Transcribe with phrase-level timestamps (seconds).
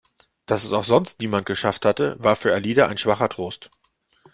[0.47, 3.69] Dass es auch sonst niemand geschafft hatte, war für Alida ein schwacher Trost.